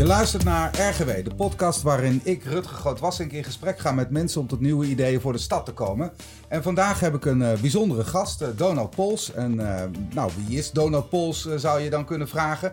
[0.00, 4.40] Je luistert naar RGW, de podcast waarin ik, Rutger Grootwassink, in gesprek ga met mensen
[4.40, 6.12] om tot nieuwe ideeën voor de stad te komen.
[6.48, 9.32] En vandaag heb ik een uh, bijzondere gast, uh, Donald Pols.
[9.32, 12.72] En uh, nou, wie is Donald Pols, zou je dan kunnen vragen.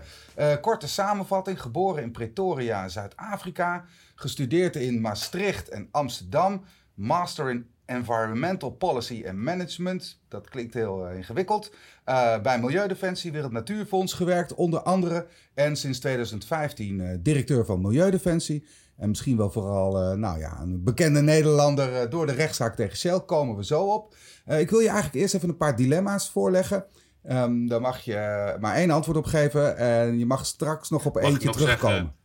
[0.62, 3.86] korte samenvatting, geboren in Pretoria, Zuid-Afrika.
[4.16, 6.64] Gestudeerd in Maastricht en Amsterdam.
[6.94, 10.20] Master in Environmental Policy and Management.
[10.28, 11.72] Dat klinkt heel uh, ingewikkeld.
[12.06, 15.28] Uh, bij Milieudefensie, weer het Natuurfonds gewerkt, onder andere.
[15.54, 18.66] En sinds 2015 uh, directeur van Milieudefensie.
[18.98, 23.20] En misschien wel vooral nou ja, een bekende Nederlander door de rechtszaak tegen Shell.
[23.20, 24.16] Komen we zo op.
[24.46, 26.86] ik wil je eigenlijk eerst even een paar dilemma's voorleggen.
[27.30, 29.78] Um, daar mag je maar één antwoord op geven.
[29.78, 31.98] En je mag straks nog op mag eentje terugkomen.
[31.98, 32.16] Zeggen,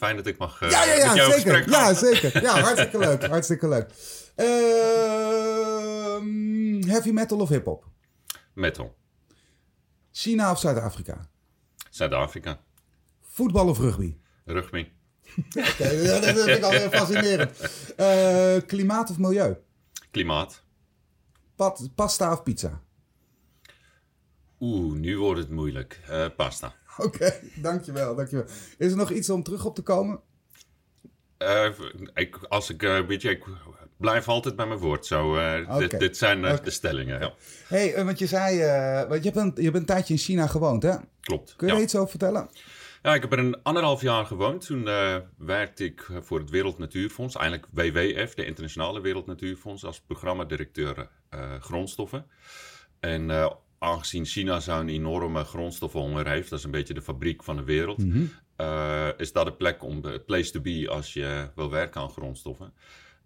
[0.00, 0.60] fijn dat ik mag.
[0.60, 1.70] ja, ja, ja, zeker.
[1.70, 2.42] Ja, zeker.
[2.46, 3.26] Ja, hartstikke leuk.
[3.26, 3.90] Hartstikke leuk.
[4.36, 4.46] Uh,
[6.92, 7.84] heavy metal of hip-hop?
[8.54, 8.96] Metal.
[10.12, 11.28] China of Zuid-Afrika?
[11.90, 12.60] Zuid-Afrika.
[13.20, 14.16] Voetbal of rugby?
[14.44, 14.88] Rugby.
[15.54, 17.58] Oké, okay, dat vind ik alweer fascinerend.
[17.96, 19.56] Uh, klimaat of milieu?
[20.10, 20.62] Klimaat.
[21.56, 22.82] Pat, pasta of pizza?
[24.60, 26.00] Oeh, nu wordt het moeilijk.
[26.10, 26.74] Uh, pasta.
[26.96, 28.46] Oké, okay, dankjewel, dankjewel.
[28.78, 30.20] Is er nog iets om terug op te komen?
[31.38, 31.68] Uh,
[32.14, 33.30] ik, als ik een beetje.
[33.30, 33.44] Ik
[33.96, 35.06] blijf altijd bij mijn woord.
[35.06, 37.20] Zo, uh, dit, dit, zijn de stellingen.
[37.20, 37.32] Ja.
[37.66, 38.58] hey, want je zei.
[39.08, 40.94] want je, hebt een, je hebt een tijdje in China gewoond, hè?
[41.20, 41.56] Klopt.
[41.56, 41.80] Kun je ja.
[41.80, 42.50] iets over vertellen?
[43.02, 44.66] Ja, ik heb er een anderhalf jaar gewoond.
[44.66, 44.84] Toen
[45.36, 51.08] werkte ik voor het Wereld Natuurfonds, eigenlijk WWF, de Internationale Wereld Natuurfonds, als programmadirecteur
[51.60, 52.26] grondstoffen.
[53.00, 53.30] En
[53.82, 57.98] aangezien China zo'n enorme grondstoffenhonger heeft, dat is een beetje de fabriek van de wereld,
[57.98, 58.30] mm -hmm.
[58.60, 62.10] uh, is dat een plek om de place to be als je wil werken aan
[62.10, 62.72] grondstoffen.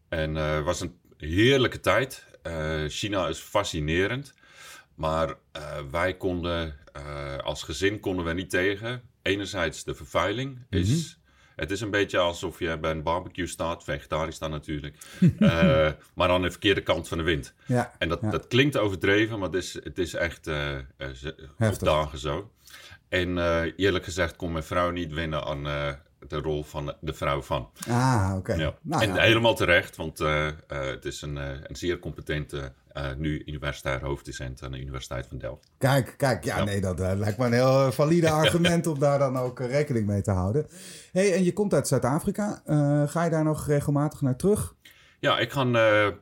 [0.08, 2.26] En het uh, was een heerlijke tijd.
[2.46, 4.34] Uh, China is fascinerend,
[4.94, 5.34] maar
[5.90, 6.76] wij konden
[7.42, 9.02] als gezin konden we niet tegen.
[9.22, 10.88] Enerzijds de vervuiling is.
[10.88, 11.23] Mm -hmm.
[11.56, 16.28] Het is een beetje alsof je bij een barbecue staat, vegetarisch dan natuurlijk, uh, maar
[16.28, 17.54] aan de verkeerde kant van de wind.
[17.66, 18.30] Ja, en dat, ja.
[18.30, 22.50] dat klinkt overdreven, maar het is, het is echt uh, uh, op dagen zo.
[23.08, 23.38] En
[23.76, 25.66] eerlijk gezegd kon mijn vrouw niet winnen aan
[26.28, 27.70] de rol van de vrouw van.
[27.88, 28.38] Ah, oké.
[28.38, 28.58] Okay.
[28.58, 28.74] Ja.
[28.82, 30.18] Nou, en helemaal terecht, want
[30.66, 32.72] het is een, een zeer competente
[33.16, 35.70] nu universitair hoofddocent aan de Universiteit van Delft.
[35.78, 36.64] Kijk, kijk, ja, ja.
[36.64, 40.30] nee, dat lijkt me een heel valide argument om daar dan ook rekening mee te
[40.30, 40.66] houden.
[41.12, 42.62] hey, en je komt uit Zuid-Afrika.
[43.06, 44.74] ga je daar nog regelmatig naar terug?
[45.20, 46.12] Ja, ik ga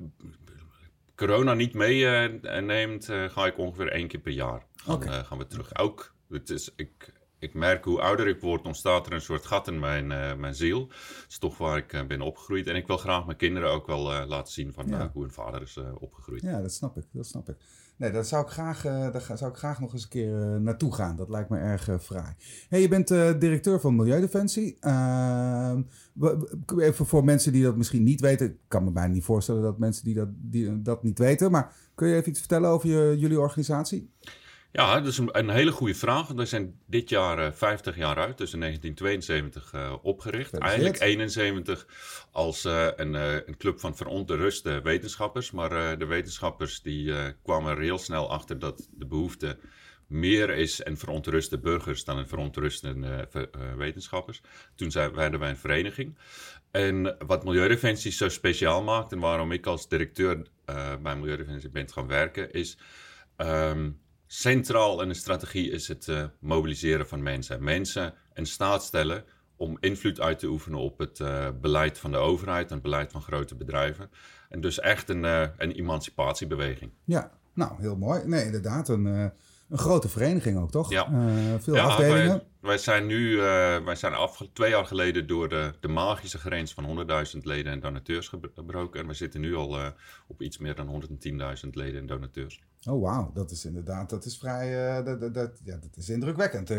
[1.14, 4.62] corona niet meeneemt, ga ik ongeveer één keer per jaar.
[4.76, 5.24] Gaan, okay.
[5.24, 5.78] gaan we terug.
[5.78, 9.68] Ook, het is, ik, ik merk hoe ouder ik word, ontstaat er een soort gat
[9.68, 10.86] in mijn, uh, mijn ziel.
[10.86, 12.66] Dat is toch waar ik uh, ben opgegroeid.
[12.66, 15.10] En ik wil graag mijn kinderen ook wel uh, laten zien van ja.
[15.12, 16.42] hoe hun vader is opgegroeid.
[16.42, 17.04] Ja, dat snap ik.
[17.12, 17.56] Dat snap ik.
[17.96, 21.16] Nee, daar zou ik graag, daar zou ik graag nog eens een keer naartoe gaan.
[21.16, 22.34] Dat lijkt me erg fraai.
[22.68, 23.08] Hey, je bent
[23.40, 24.76] directeur van Milieudefensie.
[24.80, 25.82] Ehm,
[26.78, 28.46] even voor mensen die dat misschien niet weten.
[28.46, 31.50] Ik kan me bijna niet voorstellen dat mensen die dat, die, dat niet weten.
[31.50, 34.10] Maar kun je even iets vertellen over je, jullie organisatie?
[34.72, 36.28] Ja, dat is een, een, hele goede vraag.
[36.28, 40.58] We zijn dit jaar uh, 50 jaar uit, dus in 1972 uh, opgericht.
[40.58, 41.86] Eigenlijk 71
[42.30, 45.50] als uh, een, een, club van verontruste wetenschappers.
[45.50, 49.58] Maar de wetenschappers die kwamen er heel snel achter dat de behoefte
[50.06, 53.28] meer is en verontruste burgers dan een verontruste
[53.76, 54.40] wetenschappers.
[54.74, 56.18] Toen zijn, werden wij een vereniging.
[56.70, 60.46] En wat Milieudefensie zo speciaal maakt en waarom ik als directeur
[61.02, 62.78] bij Milieudefensie ben gaan werken, is...
[63.36, 64.00] Um,
[64.34, 67.64] Centraal in de strategie is het uh, mobiliseren van mensen.
[67.64, 69.24] Mensen in staat stellen
[69.56, 73.12] om invloed uit te oefenen op het uh, beleid van de overheid en het beleid
[73.12, 74.10] van grote bedrijven.
[74.48, 76.90] En dus echt een, uh, een emancipatiebeweging.
[77.04, 78.26] Ja, nou heel mooi.
[78.26, 79.32] Nee, inderdaad, een,
[79.72, 80.90] een grote vereniging ook, toch?
[80.90, 81.08] Ja.
[81.60, 82.28] veel ja, afdelingen.
[82.28, 83.36] Wij, wij, zijn nu,
[83.84, 87.80] wij zijn af, twee jaar geleden door de, de magische grens van 100.000 leden en
[87.80, 89.00] donateurs gebroken.
[89.00, 89.78] En we zitten nu al
[90.26, 91.02] op iets meer dan
[91.64, 92.62] 110.000 leden en donateurs.
[92.88, 93.30] Oh, wauw.
[93.34, 96.70] Dat is inderdaad, dat is vrij, dat, dat, dat, ja, dat is indrukwekkend.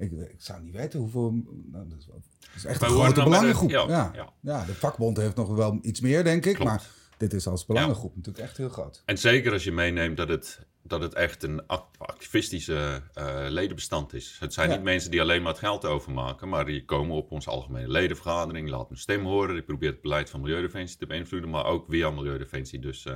[0.00, 1.30] Ik, ik zou niet weten hoeveel,
[1.70, 2.16] nou, dat, is, dat
[2.54, 3.68] is echt een grote belangengroep.
[3.68, 4.10] De, ja, ja.
[4.14, 4.32] Ja.
[4.40, 6.70] ja, de vakbond heeft nog wel iets meer, denk ik, Klopt.
[6.70, 6.86] maar
[7.16, 9.02] dit is als belangengroep natuurlijk echt heel groot.
[9.04, 10.60] En zeker als je meeneemt dat het,
[10.90, 11.62] dat het echt een
[11.98, 14.36] activistische uh, ledenbestand is.
[14.40, 17.50] Het zijn niet mensen die alleen maar het geld overmaken, maar die komen op onze
[17.50, 21.64] algemene ledenvergadering, laten hun stem horen, die probeert het beleid van Milieudefensie te beïnvloeden, maar
[21.64, 23.06] ook via Milieudefensie dus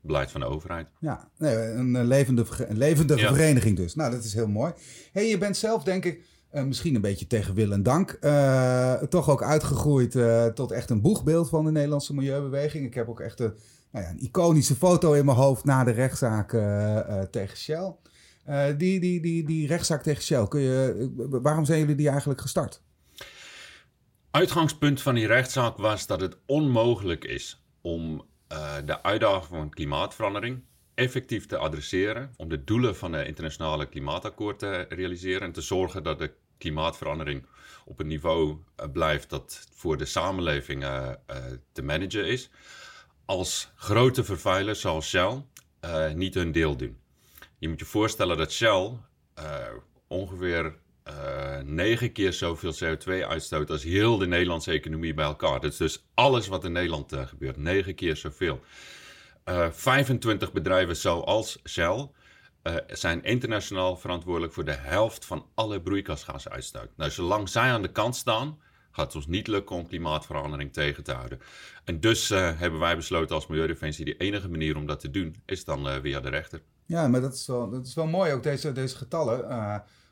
[0.00, 0.88] beleid van de overheid.
[1.00, 3.34] Ja, nee, een levendige, een levendige ja.
[3.34, 3.94] vereniging dus.
[3.94, 4.72] Nou, dat is heel mooi.
[5.12, 8.10] hey, je bent zelf denk ik, uh, misschien een beetje tegen wil en dank,
[9.08, 10.18] toch ook uitgegroeid
[10.54, 12.86] tot echt een boegbeeld van de Nederlandse milieubeweging.
[12.86, 13.54] Ik heb ook echt een,
[13.96, 16.50] nou ja, een iconische foto in mijn hoofd na de rechtszaak
[17.30, 17.94] tegen Shell.
[18.76, 21.10] die, die, die, die rechtszaak tegen Shell, kun je,
[21.42, 22.82] waarom zijn jullie die eigenlijk gestart?
[24.30, 28.24] Uitgangspunt van die rechtszaak was dat het onmogelijk is om
[28.84, 30.62] de uitdaging van klimaatverandering
[30.94, 36.02] effectief te adresseren, om de doelen van het internationale klimaatakkoord te realiseren en te zorgen
[36.02, 37.46] dat de klimaatverandering
[37.84, 38.56] op een niveau
[38.92, 40.80] blijft dat voor de samenleving
[41.72, 42.50] te managen is,
[43.26, 45.44] als grote vervuilers zoals Shell
[46.14, 46.98] niet hun deel doen.
[47.58, 48.92] Je moet je voorstellen dat Shell
[50.08, 50.76] ongeveer
[51.08, 55.60] uh, negen keer zoveel CO2 uitstoot als heel de Nederlandse economie bij elkaar.
[55.60, 58.60] Dat is dus alles wat in Nederland gebeurt, negen keer zoveel.
[59.44, 62.08] Uh, eh, 25 bedrijven zoals Shell
[62.88, 66.88] zijn internationaal verantwoordelijk voor de helft van alle broeikasgasuitstoot.
[66.96, 68.58] Nou, zolang zij aan de kant staan,
[68.96, 71.38] gaat het ons niet lukken om klimaatverandering tegen te houden.
[71.84, 75.64] En dus hebben wij besloten als Milieudefensie, de enige manier om dat te doen, is
[75.64, 76.62] dan via de rechter.
[76.86, 79.48] Ja, maar dat is wel, dat is wel mooi, ook deze, deze getallen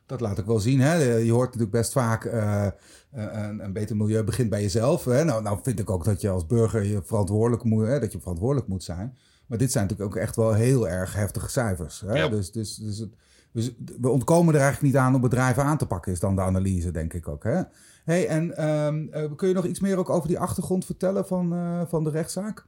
[0.06, 0.80] dat laat ik wel zien.
[0.80, 0.94] Hè?
[1.02, 5.04] Je hoort natuurlijk best vaak een, een, beter milieu begint bij jezelf.
[5.04, 5.24] Hè?
[5.24, 8.20] Nou, nou vind ik ook dat je als burger je verantwoordelijk moet, hè, dat je
[8.20, 9.16] verantwoordelijk moet zijn.
[9.46, 12.00] Maar dit zijn natuurlijk ook echt wel heel erg heftige cijfers.
[12.00, 12.28] Hè?
[12.28, 13.14] Dus, dus, dus, het,
[13.54, 13.70] dus,
[14.00, 16.90] we ontkomen er eigenlijk niet aan om bedrijven aan te pakken, is dan de analyse,
[16.90, 17.44] denk ik ook.
[17.44, 17.62] Hè?
[18.04, 21.82] Hey, en um, kun je nog iets meer ook over die achtergrond vertellen van, uh,
[21.88, 22.64] van de rechtszaak?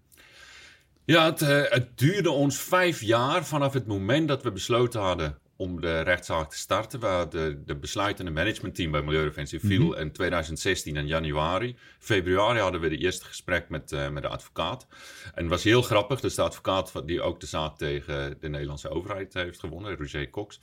[1.04, 1.40] Ja, het,
[1.70, 6.50] het duurde ons vijf jaar vanaf het moment dat we besloten hadden om de rechtszaak
[6.50, 7.00] te starten.
[7.00, 11.76] Waar de, de besluitende managementteam bij Milieudefensie viel mm in 2016 in januari.
[11.98, 14.86] Februari hadden we de eerste gesprek met, uh, met de advocaat.
[15.34, 16.20] En het was heel grappig.
[16.20, 20.60] Dus de advocaat die ook de zaak tegen de Nederlandse overheid heeft gewonnen, Roger Cox.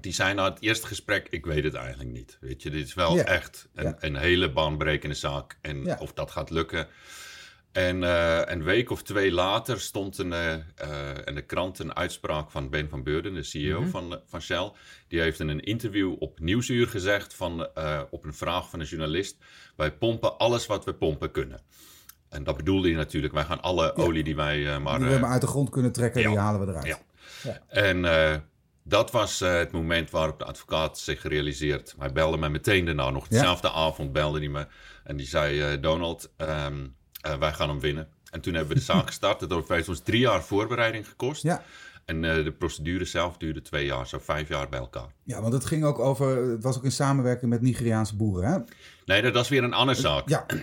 [0.00, 2.38] Die zei na het eerste gesprek, ik weet het eigenlijk niet.
[2.40, 5.58] Weet je, dit is wel echt een, een hele baanbrekende zaak.
[5.60, 6.88] En of dat gaat lukken,
[7.76, 10.52] en uh, een week of twee later stond een, uh,
[11.24, 13.90] in de krant een uitspraak van Ben van Beurden, de CEO mhm.
[13.90, 14.72] van, van Shell.
[15.08, 18.86] Die heeft in een interview op Nieuwsuur gezegd, van, uh, op een vraag van een
[18.86, 19.36] journalist,
[19.76, 21.60] wij pompen alles wat we pompen kunnen.
[22.28, 24.98] En dat bedoelde hij natuurlijk, wij gaan alle olie die wij maar...
[24.98, 26.86] Die we uit de grond kunnen trekken, die halen we eruit.
[26.86, 26.98] Ja.
[27.42, 27.62] ja.
[27.68, 28.04] En
[28.88, 31.94] dat was het moment waarop de advocaat zich realiseert.
[31.98, 34.66] Hij belde me meteen daarna, nog dezelfde avond belde hij me.
[35.04, 36.30] En die zei, Donald...
[36.36, 36.94] Um,
[37.26, 38.08] uh, wij gaan hem winnen.
[38.30, 39.48] En toen hebben we de zaak gestart.
[39.48, 41.42] Dat heeft ons drie jaar voorbereiding gekost.
[41.42, 41.62] Ja.
[42.06, 45.14] En uh, de procedure zelf duurde twee jaar, zo vijf jaar bij elkaar.
[45.22, 48.58] Ja, want het ging ook over, het was ook in samenwerking met Nigeriaanse boeren, hè?
[49.04, 50.28] Nee, dat, is weer een andere zaak.
[50.28, 50.46] Ja.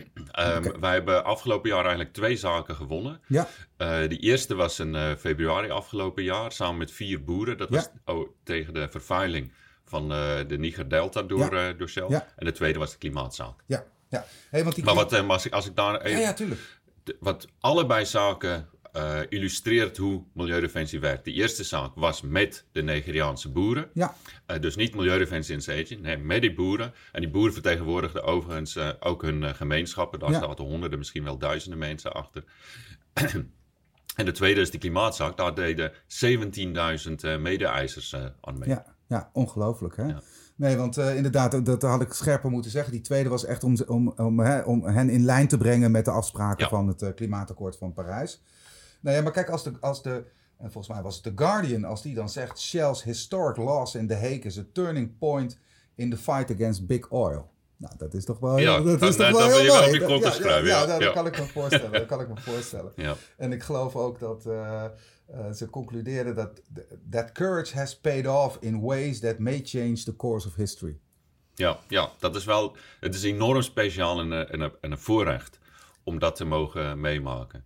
[0.63, 3.21] um, Wij hebben afgelopen jaar eigenlijk twee zaken gewonnen.
[3.27, 3.47] Ja.
[3.77, 7.57] Uh, de eerste was in uh, februari afgelopen jaar, samen met vier boeren.
[7.57, 9.51] Dat was oh, tegen de vervuiling
[9.85, 10.09] van
[10.47, 11.73] de Niger-Delta door, ja.
[11.73, 12.05] door Shell.
[12.09, 12.27] Ja.
[12.35, 13.63] En de tweede was de klimaatzaak.
[13.65, 14.25] Ja, ja.
[14.49, 14.83] Hey, want die...
[14.83, 16.19] Maar wat, als, ik, als ik daar even...
[16.19, 16.61] Ja, ja, tuurlijk.
[17.19, 21.25] Wat allebei zaken uh, illustreert hoe Milieudefensie werkt.
[21.25, 23.89] De eerste zaak was met de Nigeriaanse boeren.
[23.93, 24.15] Ja.
[24.47, 26.93] Uh, dus niet Milieudefensie in zijn nee, met die boeren.
[27.11, 30.19] En die boeren vertegenwoordigden overigens uh, ook hun gemeenschappen.
[30.19, 30.39] Daar ja.
[30.39, 32.43] zaten honderden, misschien wel duizenden mensen achter.
[34.15, 35.37] en de tweede is de klimaatzaak.
[35.37, 38.69] Daar deden 17.000 mede-eisers aan mee.
[38.69, 40.05] Ja, ja ongelooflijk hè?
[40.05, 40.21] Ja.
[40.55, 42.91] Nee, want uh, inderdaad, dat had ik scherper moeten zeggen.
[42.91, 46.05] Die tweede was echt om, om, om, hè, om hen in lijn te brengen met
[46.05, 48.41] de afspraken van het uh, klimaatakkoord van Parijs.
[49.03, 50.25] Nou ja, maar kijk, als de, als de,
[50.57, 54.07] en volgens mij was het The Guardian, als die dan zegt: Shell's historic loss in
[54.07, 55.59] The Hague is a turning point
[55.95, 57.51] in the fight against big oil.
[57.77, 60.19] Nou, dat is toch wel, ja, dat is toch wel heel mooi.
[60.19, 61.91] Ja, ja, ja, dat kan ik me voorstellen.
[61.91, 62.93] dat kan ik me voorstellen.
[63.37, 64.83] En ik geloof ook dat uh,
[65.31, 66.61] uh, ze concluderen dat
[67.09, 70.97] that courage has paid off in ways that may change the course of history.
[71.55, 75.59] Ja, ja dat is wel, het is enorm speciaal en, en een voorrecht
[76.03, 77.65] om dat te mogen meemaken.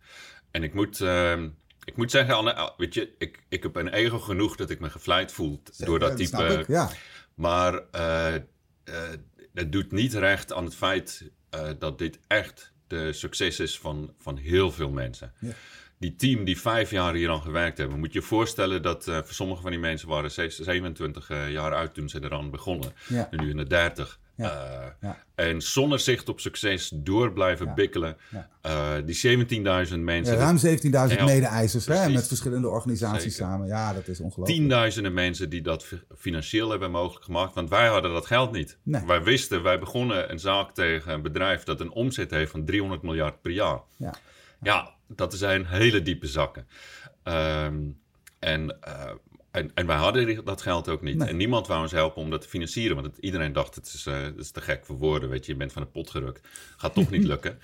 [0.58, 1.42] En ik moet, uh,
[1.84, 4.90] ik moet zeggen, Anne, weet je, ik, ik heb een ego genoeg dat ik me
[4.90, 6.44] gevleid voel door dat type.
[6.44, 6.90] Ik, ja.
[7.34, 8.34] Maar uh,
[9.54, 11.32] het doet niet recht aan het feit
[11.80, 15.34] dat dit echt de succes is van, van heel veel mensen.
[15.40, 15.54] Ja
[16.00, 19.16] die team die vijf jaar hier aan gewerkt hebben, moet je je voorstellen dat uh,
[19.16, 22.94] voor sommige van die mensen waren 27 uh, jaar uit toen ze eraan begonnen.
[23.08, 23.28] Ja.
[23.32, 24.20] En nu in de 30.
[24.38, 24.46] Ja.
[24.46, 25.18] Uh, ja.
[25.36, 28.18] En zonder zicht op succes door blijven bikkelen.
[29.06, 29.38] die
[29.90, 30.36] 17.000 mensen.
[30.36, 33.68] ruim 17.000 mede-eisers met verschillende organisaties samen.
[33.68, 34.58] Ja, dat is ongelooflijk.
[34.58, 35.86] Tienduizenden mensen die dat
[36.18, 37.54] financieel hebben mogelijk gemaakt.
[37.54, 38.78] Want wij hadden dat geld niet.
[38.84, 39.06] Nee.
[39.06, 43.02] Wij wisten, wij begonnen een zaak tegen een bedrijf dat een omzet heeft van 300
[43.02, 43.80] miljard per jaar.
[43.96, 44.14] Ja.
[44.62, 46.68] Ja, dat zijn hele diepe zakken.
[47.24, 48.00] Um,
[48.40, 49.12] en, uh,
[49.58, 51.22] en, en, wij hadden dat geld ook niet.
[51.22, 52.96] En niemand wou ons helpen om dat te financieren.
[52.96, 55.30] Want het, iedereen dacht, het is, uh, het is te gek voor woorden.
[55.30, 56.48] Weet je, je bent van de pot gerukt.
[56.78, 57.60] Gaat toch niet lukken.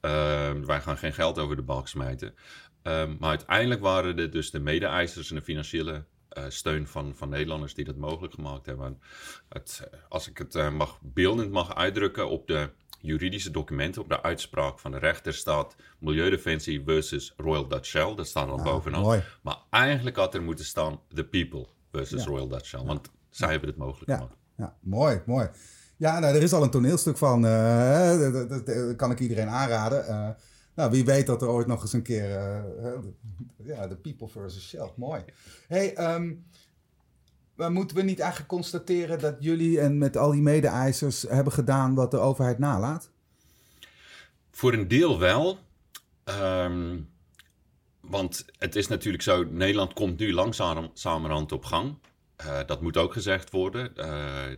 [0.00, 2.34] Uh, wij gaan geen geld over de balk smijten.
[2.82, 6.04] Um, maar uiteindelijk waren het dus de mede-eisers en de financiële
[6.38, 9.00] uh, steun van, van Nederlanders die dat mogelijk gemaakt hebben.
[9.48, 14.78] Het, als ik het mag beeldend mag uitdrukken op de juridische documenten op de uitspraak
[14.78, 18.14] van de rechter staat Milieudefensie versus Royal Dutch Shell.
[18.14, 19.22] Dat staat er bovenaan.
[19.42, 22.84] Maar eigenlijk had er moeten staan the people versus Royal Dutch Shell.
[22.84, 24.36] Want zij hebben het mogelijk gemaakt.
[24.56, 25.48] Ja, mooi, mooi.
[25.96, 27.44] Ja, nou, er is al een toneelstuk van.
[27.44, 30.04] Uh, dat, kan ik iedereen aanraden.
[30.08, 30.28] Uh,
[30.74, 32.30] nou, wie weet dat er ooit nog eens een keer.
[32.30, 32.92] Uh,
[33.64, 34.90] ja, de People versus Shell.
[34.96, 35.24] Mooi.
[35.66, 36.46] Hey, um,
[37.58, 41.94] maar moeten we niet eigenlijk constateren dat jullie en met al die mede-eisers hebben gedaan
[41.94, 43.10] wat de overheid nalaat?
[44.50, 45.58] Voor een deel wel.
[46.24, 47.08] Um,
[48.00, 51.98] want het is natuurlijk zo, Nederland komt nu langzaam samerhand op gang.
[52.46, 53.92] Uh, dat moet ook gezegd worden.
[53.96, 54.04] Uh,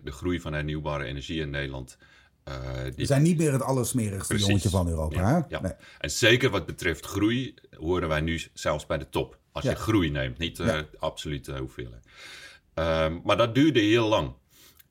[0.03, 1.99] de groei van hernieuwbare energie in Nederland.
[2.49, 2.55] Uh,
[2.85, 2.93] die...
[2.97, 5.21] We zijn niet meer het allersmerigste jongetje van Europa.
[5.21, 5.41] Ja, hè?
[5.49, 5.61] Ja.
[5.61, 5.73] Nee.
[5.99, 9.39] En zeker wat betreft groei horen wij nu zelfs bij de top.
[9.53, 12.07] Als je groei neemt, niet de absolute hoeveelheid.
[12.81, 14.35] Ehm, maar dat duurde heel lang.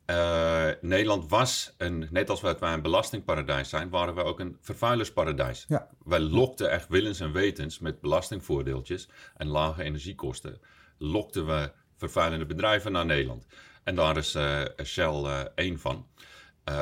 [0.10, 5.66] Uh, Nederland was, een, net als wij een belastingparadijs zijn, waren we ook een vervuilersparadijs.
[5.68, 5.90] Ja.
[6.04, 10.62] Wij lokten echt willens en wetens met belastingvoordeeltjes en lage energiekosten,
[10.98, 13.46] lokten we vervuilende bedrijven naar Nederland.
[13.84, 16.08] En daar is uh, Shell uh, één van.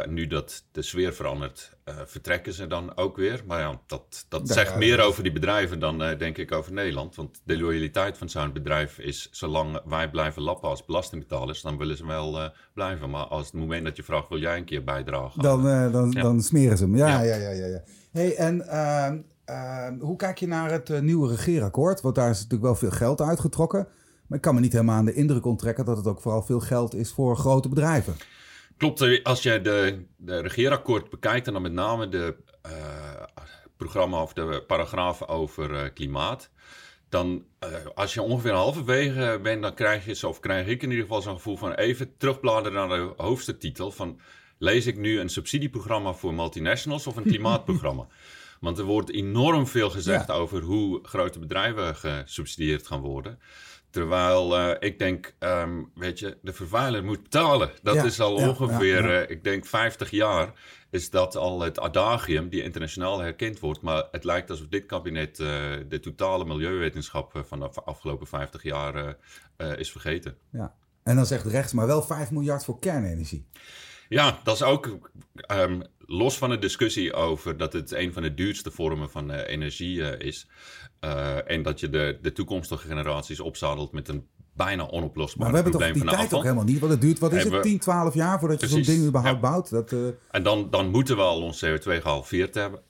[0.07, 3.43] Nu dat de sfeer verandert, vertrekken ze dan ook weer.
[3.47, 7.15] Maar ja, dat, dat zegt meer over die bedrijven dan uh, denk ik over Nederland.
[7.15, 11.97] Want de loyaliteit van zo'n bedrijf is, zolang wij blijven lappen als belastingbetalers, dan willen
[11.97, 13.09] ze wel blijven.
[13.09, 15.41] Maar als het moment dat je vraagt, wil jij een keer bijdragen?
[15.41, 16.95] Dan, dan, dan smeren ze hem.
[16.95, 17.65] Ja, ja, ja, ja.
[17.65, 22.01] ja, Hey, en ehm, ehm, hoe kijk je naar het nieuwe regeerakkoord?
[22.01, 23.87] Want daar is natuurlijk wel veel geld uitgetrokken.
[24.27, 26.59] Maar ik kan me niet helemaal aan de indruk onttrekken dat het ook vooral veel
[26.59, 28.15] geld is voor grote bedrijven.
[28.77, 32.71] Klopt, als je de, de regeerakkoord bekijkt en dan met name de uh,
[33.77, 36.49] programma of de paragrafen over uh, klimaat,
[37.09, 41.05] dan uh, als je ongeveer halverwege bent, dan krijg je, of krijg ik in ieder
[41.05, 44.19] geval zo'n gevoel van even terugbladeren naar de hoofdstuktitel van
[44.57, 48.07] lees ik nu een subsidieprogramma voor multinationals of een klimaatprogramma?
[48.59, 50.33] Want er wordt enorm veel gezegd ja.
[50.33, 53.39] over hoe grote bedrijven gesubsidieerd gaan worden.
[53.97, 57.71] Terwijl uh, ik denk, um, weet je, de vervuiler moet betalen.
[57.83, 60.53] Dat ja, is al ja, ongeveer, ja, uh, ik denk 50 jaar,
[60.89, 63.81] is dat al het adagium die internationaal herkend wordt.
[63.81, 65.47] Maar het lijkt alsof dit kabinet uh,
[65.89, 69.15] de totale milieuwetenschap van de afgelopen 50 jaar
[69.77, 70.37] is vergeten.
[70.51, 73.47] Ja, en dan zegt rechts, maar wel 5 miljard voor kernenergie.
[74.09, 74.99] Ja, dat is ook
[75.51, 79.47] um, los van de discussie over dat het een van de duurste vormen van uh,
[79.47, 80.47] energie uh, is.
[81.01, 85.69] Uh, en dat je de, de toekomstige generaties opzadelt met een bijna onoplosbaar maar we
[85.69, 87.79] probleem hebben toch die tijd ook helemaal niet, want het duurt, wat is het, 10,
[87.79, 89.49] 12 jaar voordat je zo'n ding überhaupt ja.
[89.49, 89.69] bouwt?
[89.69, 89.95] Dat,
[90.31, 92.81] En dan, dan moeten we al ons CO2 gehalveerd hebben.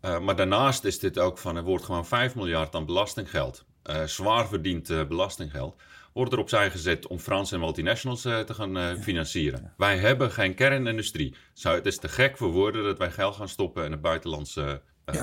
[0.00, 3.64] maar daarnaast is dit ook van, er wordt gewoon 5 miljard aan belastinggeld.
[4.04, 5.76] zwaar verdiend belastinggeld
[6.14, 8.96] wordt er opzij gezet om Franse multinationals uh, te gaan uh, ja.
[8.96, 9.60] financieren.
[9.62, 9.74] Ja.
[9.76, 11.36] Wij hebben geen kernindustrie.
[11.52, 14.82] Zou, het is te gek voor woorden dat wij geld gaan stoppen in de buitenlandse
[15.06, 15.14] uh,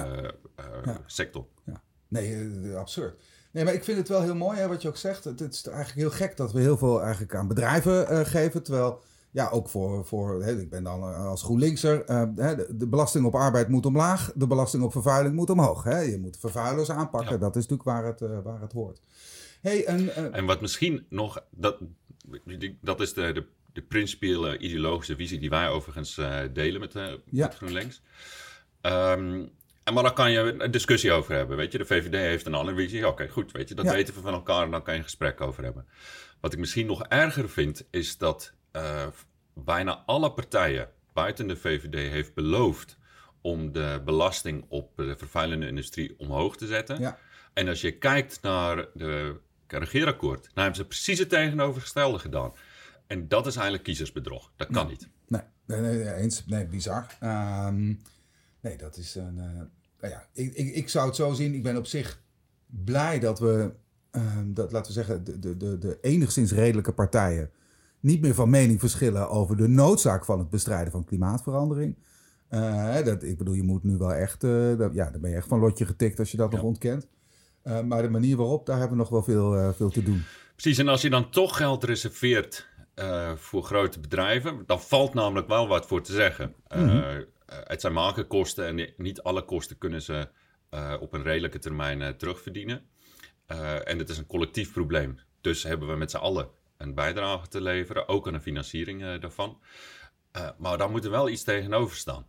[0.83, 1.01] ja.
[1.05, 1.45] sector.
[2.07, 3.21] Nee, absurd.
[3.51, 5.23] Nee, maar ik vind het wel heel mooi hè, wat je ook zegt.
[5.23, 8.63] Het, het is eigenlijk heel gek dat we heel veel eigenlijk aan bedrijven geven.
[8.63, 13.35] Terwijl, ja, ook voor, voor hè, ik ben dan als GroenLinkser, de, de, belasting op
[13.35, 14.31] arbeid moet omlaag.
[14.35, 15.83] De belasting op vervuiling moet omhoog.
[15.83, 15.99] Hè.
[15.99, 17.39] Je moet vervuilers aanpakken.
[17.39, 19.01] Dat is natuurlijk waar het, waar het hoort.
[19.61, 20.35] Hey, en, uh...
[20.37, 21.77] en wat misschien nog, dat,
[22.81, 27.03] dat is de, de, de principiële ideologische visie die wij overigens uh, delen met, uh,
[27.25, 27.45] ja.
[27.45, 28.01] met GroenLinks.
[28.81, 29.51] Um,
[29.83, 31.57] en maar daar kan je een discussie over hebben.
[31.57, 32.99] Weet je, de VVD heeft een andere visie.
[32.99, 33.91] Oké, okay, goed, weet je, dat ja.
[33.91, 35.87] weten we van elkaar en dan kan je een gesprek over hebben.
[36.39, 38.53] Wat ik misschien nog erger vind, is dat
[39.53, 42.97] bijna alle partijen buiten de VVD heeft beloofd
[43.41, 46.99] om de belasting op de vervuilende industrie omhoog te zetten.
[46.99, 47.17] Ja.
[47.53, 49.39] En als je kijkt naar de
[49.79, 50.41] regeerakkoord.
[50.41, 52.51] Nou hebben ze precies het tegenovergestelde gedaan.
[53.07, 54.51] En dat is eigenlijk kiezersbedrog.
[54.55, 54.95] Dat kan nee.
[54.95, 55.09] niet.
[55.27, 56.45] Nee, nee, nee, eens.
[56.45, 57.17] Nee, bizar.
[57.23, 58.01] Um,
[58.61, 59.35] nee, dat is een...
[59.37, 59.43] Uh,
[59.99, 61.53] nou ja, ik, ik, ik zou het zo zien.
[61.53, 62.21] Ik ben op zich
[62.65, 63.73] blij dat we,
[64.11, 67.51] um, dat, laten we zeggen, de, de, de, de enigszins redelijke partijen
[67.99, 71.95] niet meer van mening verschillen over de noodzaak van het bestrijden van klimaatverandering.
[72.49, 75.35] Uh, dat, ik bedoel, je moet nu wel echt, uh, dat, ja, dan ben je
[75.35, 76.57] echt van lotje getikt als je dat ja.
[76.57, 77.07] nog ontkent.
[77.63, 80.23] Uh, maar de manier waarop, daar hebben we nog wel veel, uh, veel te doen.
[80.55, 85.47] Precies, en als je dan toch geld reserveert uh, voor grote bedrijven, dan valt namelijk
[85.47, 86.55] wel wat voor te zeggen.
[86.75, 87.25] Mm -hmm.
[87.45, 90.29] het zijn makerkosten en niet alle kosten kunnen ze
[90.99, 92.81] op een redelijke termijn terugverdienen.
[93.83, 95.19] en het is een collectief probleem.
[95.41, 99.59] Dus hebben we met z'n allen een bijdrage te leveren, ook aan de financiering daarvan.
[100.57, 102.25] maar daar moet er wel iets tegenover staan.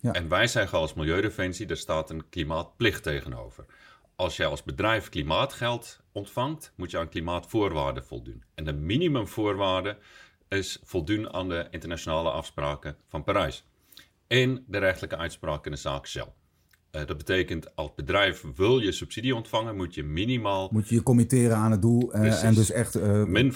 [0.00, 0.12] Ja.
[0.12, 3.64] En wij zeggen als Milieudefensie, er staat een klimaatplicht tegenover
[4.20, 8.42] als jij als bedrijf klimaatgeld ontvangt, moet je aan klimaatvoorwaarden voldoen.
[8.54, 9.98] En de minimumvoorwaarde
[10.48, 13.64] is voldoen aan de internationale afspraken van Parijs.
[14.26, 16.32] en de rechtelijke uitspraak in de zaak Shell.
[16.92, 20.68] Uh, dat betekent, als bedrijf wil je subsidie ontvangen, moet je minimaal...
[20.72, 22.96] Moet je je committeren aan het doel uh, en dus echt...
[22.96, 23.54] Uh, min 45%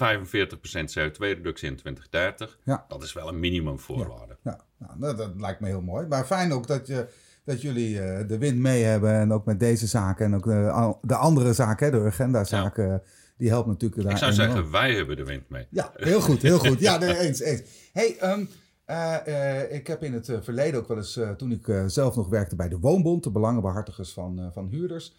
[0.98, 2.58] CO2-reductie in 2030.
[2.64, 2.84] Ja.
[2.88, 4.36] Dat is wel een minimumvoorwaarde.
[4.42, 4.86] Ja, ja.
[4.86, 6.06] Nou, dat, dat, lijkt me heel mooi.
[6.06, 7.08] Maar fijn ook dat, je,
[7.44, 7.94] dat jullie
[8.26, 11.92] de wind mee hebben en ook met deze zaken en ook de, de andere zaken,
[11.92, 12.88] de agenda-zaken...
[12.88, 13.02] Ja.
[13.36, 14.12] Die helpt natuurlijk daar.
[14.12, 15.66] Ik zou zeggen, wij hebben de wind mee.
[15.70, 16.80] Ja, heel goed, heel goed.
[16.80, 17.62] Ja, nee, eens, eens.
[17.92, 18.48] Hey, um,
[18.86, 22.56] uh, uh, ik heb in het verleden ook wel eens, toen ik zelf nog werkte
[22.56, 25.16] bij de Woonbond, de belangenbehartigers van, van huurders,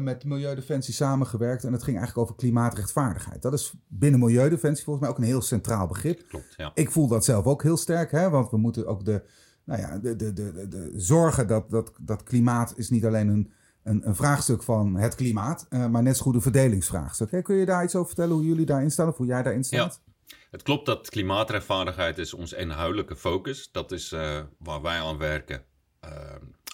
[0.00, 1.64] met Milieudefensie samengewerkt.
[1.64, 3.42] En het ging eigenlijk over klimaatrechtvaardigheid.
[3.42, 6.28] Dat is binnen Milieudefensie volgens mij ook een heel centraal begrip.
[6.28, 6.70] Klopt, ja.
[6.74, 9.22] Ik voel dat zelf ook heel sterk, hè, want we moeten ook de,
[9.66, 13.52] nou ja, de, de, de, de, zorgen dat, dat, dat klimaat is niet alleen een,
[13.82, 17.44] een, een vraagstuk van het klimaat, maar net zo goed een verdelingsvraagstuk.
[17.44, 20.00] Kun je daar iets over vertellen hoe jullie daarin staan of hoe jij daarin staat?
[20.04, 20.36] Ja.
[20.50, 23.68] Het klopt dat klimaatrechtvaardigheid is ons inhoudelijke focus.
[23.72, 25.62] Dat is uh, waar wij aan werken
[26.04, 26.10] uh,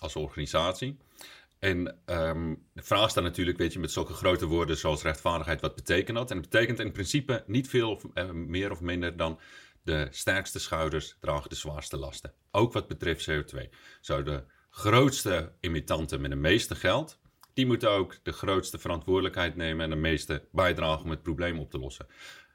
[0.01, 0.99] als organisatie.
[1.59, 5.75] En um, de vraag staat natuurlijk, weet je, met zulke grote woorden zoals rechtvaardigheid, wat
[5.75, 6.31] betekent dat?
[6.31, 9.39] En het betekent in principe niet veel of, uh, meer of minder dan
[9.83, 12.33] de sterkste schouders dragen de zwaarste lasten.
[12.51, 13.69] Ook wat betreft CO2.
[14.01, 17.19] Zo de grootste imitanten met de meeste geld,
[17.55, 21.71] die moeten ook de grootste verantwoordelijkheid nemen en de meeste bijdragen om het probleem op
[21.71, 22.07] te lossen.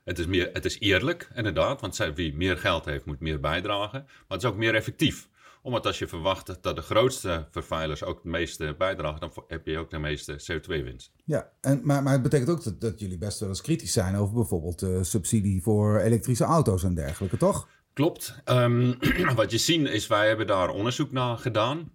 [0.04, 4.04] Het is, meer, het is eerlijk, inderdaad, want wie meer geld heeft, moet meer bijdragen.
[4.04, 5.30] Maar het is ook meer effectief.
[5.68, 9.78] Omdat als je verwacht dat de grootste vervuilers ook het meeste bijdragen, dan heb je
[9.78, 11.12] ook de meeste CO2-winst.
[11.26, 14.16] Ja, en, maar, maar het betekent ook dat, dat jullie best wel eens kritisch zijn
[14.16, 17.68] over bijvoorbeeld uh, subsidie voor elektrische auto's en dergelijke, toch?
[17.94, 18.42] Klopt.
[18.46, 18.98] Um,
[19.36, 21.92] wat je ziet is, wij hebben daar onderzoek naar gedaan.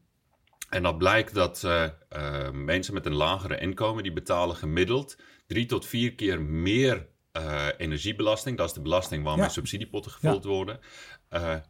[0.68, 1.84] En dat blijkt dat uh,
[2.16, 7.66] uh, mensen met een lagere inkomen, die betalen gemiddeld drie tot vier keer meer uh,
[7.76, 9.50] energiebelasting, dat is de belasting waarmee ja.
[9.50, 10.48] subsidiepotten gevuld ja.
[10.48, 10.80] worden,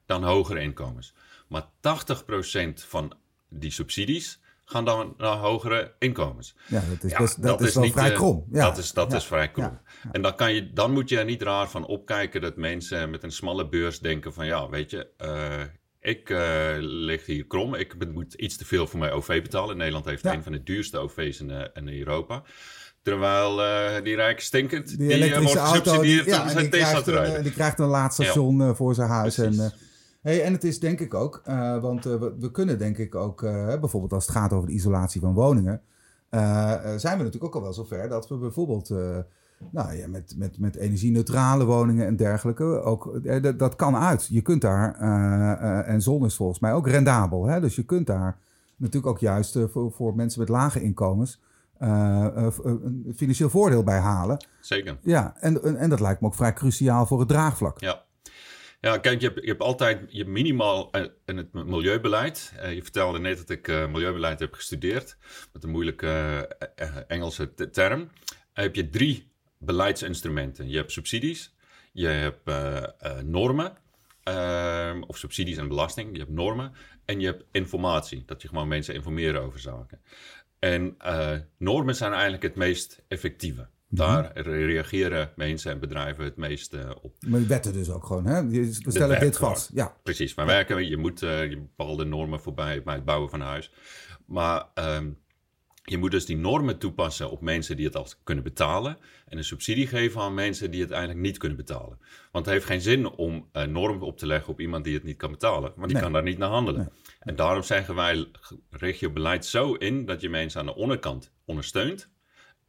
[0.07, 1.15] dan hogere inkomens.
[1.53, 3.13] Maar 80% van
[3.49, 6.57] die subsidies gaan dan naar hogere inkomens.
[6.67, 8.47] Ja, dat is, ja, best, dat, dat is, wel niet, vrij krom.
[8.53, 8.65] Ja.
[8.65, 9.81] Dat is, dat is vrij krom.
[10.13, 13.23] En dan, kan je, dan moet je er niet raar van opkijken dat mensen met
[13.23, 15.63] een smalle beurs denken van ja, weet je, uh,
[16.01, 16.39] ik uh,
[16.79, 17.75] lig hier krom.
[17.75, 19.77] Ik moet iets te veel voor mijn OV betalen.
[19.77, 22.43] Nederland heeft een van de duurste OV's in, in Europa.
[23.03, 27.53] Terwijl uh, die rijk stinkend, die, die elektrische auto, die, ja, die, krijgt een, die
[27.53, 28.75] krijgt een laadstation ja.
[28.75, 29.39] voor zijn huis.
[29.39, 29.73] En,
[30.23, 31.43] hey, en het is denk ik ook,
[31.81, 33.41] want we, we, kunnen denk ik ook,
[33.81, 35.81] bijvoorbeeld als het gaat over de isolatie van woningen,
[36.97, 38.89] zijn we natuurlijk ook al wel zover dat we bijvoorbeeld
[39.71, 42.65] nou ja, met, met, met energie-neutrale woningen en dergelijke.
[42.65, 44.27] Ook, dat, dat kan uit.
[44.27, 44.95] Je kunt daar,
[45.85, 47.47] en zon is volgens mij ook rendabel.
[47.47, 47.61] Hè?
[47.61, 48.39] Dus je kunt daar
[48.77, 51.41] natuurlijk ook juist voor, voor mensen met lage inkomens
[51.83, 52.27] uh,
[52.63, 54.45] een financieel voordeel bij halen.
[54.61, 54.99] Zeker.
[55.03, 57.81] Ja, en, en, en dat lijkt me ook vrij cruciaal voor het draagvlak.
[57.81, 58.03] Ja.
[58.85, 60.91] Ja, kijk, je hebt, je hebt altijd je minimaal
[61.25, 62.53] in het milieubeleid.
[62.57, 65.17] Uh, je vertelde net dat ik uh, milieubeleid heb gestudeerd,
[65.53, 66.11] met een moeilijke
[67.09, 68.11] Engelse term.
[68.53, 70.69] heb je drie beleidsinstrumenten.
[70.69, 71.55] Je hebt subsidies,
[71.93, 72.51] je hebt
[73.25, 73.77] normen,
[74.23, 76.13] ehm, of subsidies en belasting.
[76.13, 76.73] Je hebt normen
[77.05, 80.01] en je hebt informatie, dat je gewoon mensen informeren over zaken.
[80.59, 80.97] En
[81.59, 83.69] normen zijn eigenlijk het meest effectieve.
[83.93, 84.03] Mhm.
[84.03, 87.15] Daar reageren mensen en bedrijven het meest uh, op.
[87.27, 88.49] Maar wetten dus ook gewoon, hè?
[88.49, 89.71] We stellen dit vast.
[89.75, 89.97] Ja.
[90.03, 93.47] Precies, maar werken, je moet uh, je bepaalde normen voorbij bij het bouwen van een
[93.47, 93.73] huis.
[94.27, 95.19] Maar um,
[95.85, 98.99] je moet dus die normen toepassen op mensen die het al kunnen betalen.
[99.27, 101.99] En een subsidie geven aan mensen die het eigenlijk niet kunnen betalen.
[102.33, 105.05] Want het heeft geen zin om een norm op te leggen op iemand die het
[105.05, 105.73] niet kan betalen.
[105.77, 106.93] Want die kan daar niet naar handelen.
[107.19, 108.27] En daarom zeggen wij,
[108.71, 112.11] richt je beleid zo in dat je mensen aan de onderkant ondersteunt.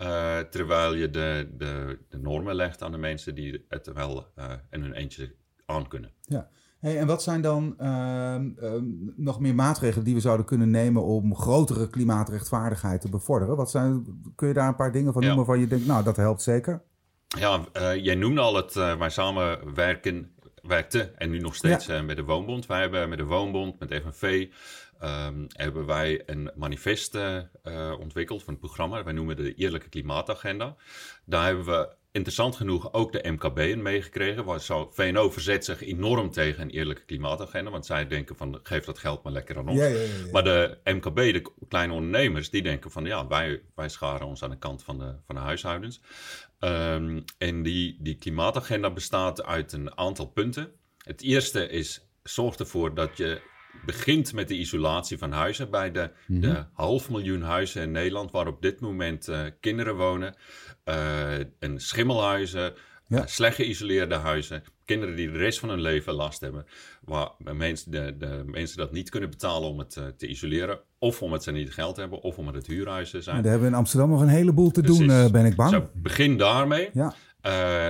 [0.04, 4.52] Uh, terwijl je de, de, de, normen legt aan de mensen die het wel uh,
[4.70, 5.36] in hun eentje
[5.66, 6.12] aan kunnen.
[6.22, 6.50] Ja.
[6.80, 8.36] Hey, en wat zijn dan uh,
[9.16, 13.56] nog meer maatregelen die we zouden kunnen nemen om grotere klimaatrechtvaardigheid te bevorderen?
[13.56, 16.16] Wat zijn, kun je daar een paar dingen van noemen waarvan je denkt, nou, dat
[16.16, 16.82] helpt zeker?
[17.28, 22.02] Ja, uh, jij noemde al het, wij samenwerken, werkte en nu nog steeds ja.
[22.02, 22.66] met de Woonbond.
[22.66, 24.48] Wij hebben met de Woonbond, met FNV,
[25.04, 27.18] um, hebben wij een manifest
[28.00, 29.04] ontwikkeld van het programma.
[29.04, 30.76] Wij noemen de Eerlijke Klimaatagenda.
[31.26, 34.46] Daar hebben we interessant genoeg ook de MKB in meegekregen.
[34.46, 37.72] Want zo, VNO verzet zich enorm tegen een eerlijke klimaatagenda.
[37.72, 39.80] Want zij denken van geef dat geld maar lekker aan ons.
[39.80, 43.90] Ja, ja, ja, maar de MKB, de kleine ondernemers, die denken van ja, wij, wij
[43.90, 46.02] scharen ons aan de kant van de, van de huishoudens.
[46.60, 50.72] Um, en die, die klimaatagenda bestaat uit een aantal punten.
[50.98, 53.42] Het eerste is, zorg ervoor dat je
[53.86, 56.54] begint met de isolatie van huizen bij de, mm -hmm.
[56.54, 60.36] de half miljoen huizen in Nederland waar op dit moment uh, kinderen wonen.
[60.86, 62.74] Uh, en schimmelhuizen,
[63.26, 64.64] slecht geïsoleerde huizen.
[64.86, 66.66] Kinderen die de rest van hun leven last hebben.
[67.06, 70.80] Waar mensen, de, de mensen dat niet kunnen betalen om het te isoleren.
[71.00, 73.36] Of omdat ze niet geld hebben, of omdat het huurhuizen zijn.
[73.36, 75.70] Maar daar hebben we in Amsterdam nog een heleboel te doen, ben ik bang.
[75.70, 76.90] Zo, begin daarmee.
[76.94, 77.14] Ja.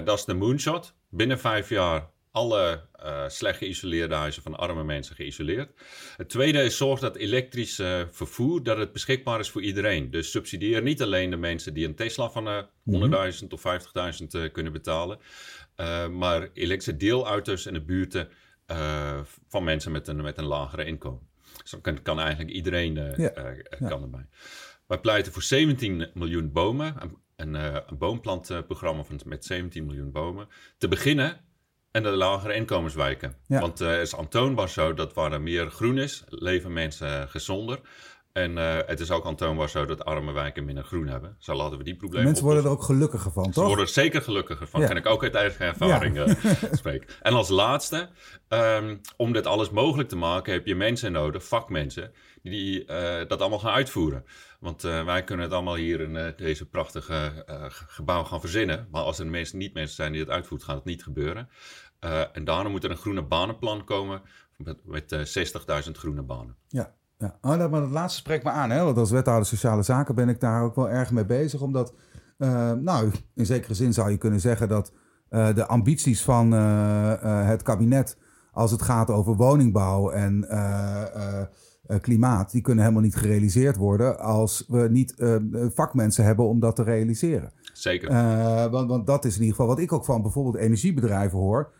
[0.01, 0.93] dat is de moonshot.
[1.09, 5.71] Binnen vijf jaar alle uh, slecht geïsoleerde huizen van arme mensen geïsoleerd.
[6.17, 10.11] Het tweede is zorg dat elektrisch uh, vervoer dat het beschikbaar is voor iedereen.
[10.11, 13.29] Dus subsidieer niet alleen de mensen die een Tesla van uh, eh, 100.000 mhm.
[13.49, 13.63] of
[14.37, 15.19] 50.000 kunnen betalen,
[16.11, 18.29] maar elektrische deelauto's in de buurten
[19.47, 21.27] van mensen met een, met een lagere inkomen.
[21.61, 23.29] Dus dan kan, kan eigenlijk iedereen ja.
[23.87, 24.27] kan erbij.
[24.87, 26.95] Wij pleiten voor 17 miljoen bomen,
[27.35, 30.47] een, een boomplantprogramma van, met 17 miljoen bomen.
[30.77, 31.51] Te beginnen
[31.93, 33.35] en de lagere inkomenswijken.
[33.47, 37.79] Want het is aantoonbaar zo dat waar er meer groen is, leven mensen gezonder.
[38.33, 41.35] En uh, het is ook aantoonbaar zo dat arme wijken minder groen hebben.
[41.39, 43.53] Zo laten we die problemen Mensen worden er ook gelukkiger van, toch?
[43.53, 44.81] Ze worden er zeker gelukkiger van.
[44.81, 44.87] Ja.
[44.87, 46.27] Kan ik ook uit eigen ervaring ja.
[46.27, 47.07] uh, spreken.
[47.21, 48.09] En als laatste,
[48.49, 53.39] um, om dit alles mogelijk te maken, heb je mensen nodig, vakmensen, die uh, dat
[53.39, 54.25] allemaal gaan uitvoeren.
[54.59, 57.45] Want wij kunnen het allemaal hier in deze prachtige
[57.87, 58.87] gebouw gaan verzinnen.
[58.91, 61.49] Maar als er mensen, niet mensen zijn die het uitvoeren, gaat het niet gebeuren.
[62.33, 64.21] en daarom moet er een groene banenplan komen
[64.57, 65.37] met, met
[65.85, 66.55] 60.000 groene banen.
[66.67, 67.37] Ja, ja.
[67.41, 68.83] Oh, dat, maar dat laatste spreekt me aan, hè?
[68.83, 71.61] want als wethouder sociale zaken ben ik daar ook wel erg mee bezig.
[71.61, 71.93] Omdat,
[72.37, 74.91] uh, nou, in zekere zin zou je kunnen zeggen dat
[75.29, 78.17] uh, de ambities van uh, het kabinet
[78.51, 80.47] als het gaat over woningbouw en
[82.01, 85.15] klimaat, die kunnen helemaal niet gerealiseerd worden als we niet
[85.73, 87.51] vakmensen hebben om dat te realiseren.
[87.73, 88.11] Zeker.
[88.71, 91.71] want, want dat is in ieder geval wat ik ook van bijvoorbeeld energiebedrijven hoor.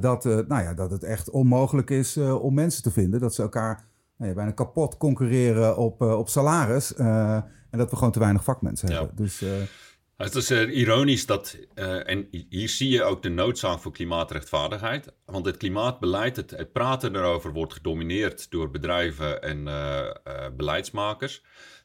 [0.00, 3.20] dat, nou ja, dat het echt onmogelijk is om mensen te vinden.
[3.20, 3.89] Dat ze elkaar
[4.20, 6.92] nou, bijna kapot concurreren op, uh, op salaris.
[6.98, 7.34] Uh,
[7.70, 9.16] en dat we gewoon te weinig vakmensen hebben.
[9.16, 9.50] Dus, uh...
[10.16, 11.58] Het is ironisch dat,
[12.04, 15.12] en hier zie je ook de noodzaak voor klimaatrechtvaardigheid.
[15.24, 19.64] Want het klimaatbeleid, het, het praten erover, wordt gedomineerd door bedrijven en
[20.56, 21.44] beleidsmakers.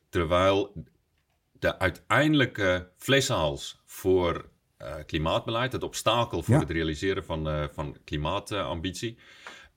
[0.10, 0.86] Terwijl
[1.52, 4.50] de uiteindelijke flessenhals voor
[5.06, 9.18] klimaatbeleid, het obstakel voor het realiseren van, van klimaatambitie,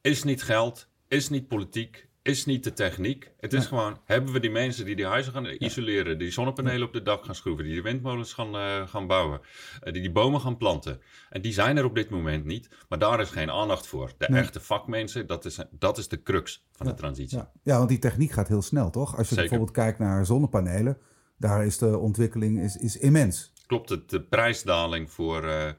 [0.00, 3.30] is niet geld, is niet politiek, is niet de techniek.
[3.40, 6.92] Het is gewoon, hebben we die mensen die die huizen gaan isoleren, die zonnepanelen op
[6.92, 10.40] de dak gaan schroeven, die de windmolens gaan, uh, gaan bouwen, uh, die die bomen
[10.40, 11.00] gaan planten.
[11.30, 14.12] En die zijn er op dit moment niet, maar daar is geen aandacht voor.
[14.18, 17.38] De echte vakmensen, dat is, dat is de crux van de transitie.
[17.62, 17.76] Ja.
[17.76, 19.16] want die techniek gaat heel snel, toch?
[19.16, 20.98] Als je bijvoorbeeld kijkt naar zonnepanelen,
[21.36, 23.52] daar is de ontwikkeling is, is immens.
[23.66, 25.44] Klopt, het, de prijsdaling voor...
[25.44, 25.70] Uh,